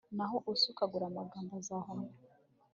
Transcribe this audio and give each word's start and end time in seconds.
naho 0.17 0.35
usukagura 0.53 1.05
amagambo 1.07 1.51
azarohama 1.59 2.09